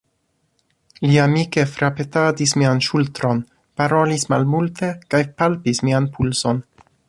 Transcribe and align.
Li 1.09 1.19
amike 1.23 1.65
frapetadis 1.73 2.55
mian 2.61 2.81
ŝultron, 2.87 3.43
parolis 3.83 4.27
malmulte 4.35 4.93
kaj 5.15 5.21
palpis 5.43 5.87
mian 5.91 6.13
pulson. 6.17 6.65